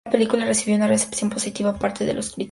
[0.07, 2.39] La película recibió una recepción positiva por parte de los críticos.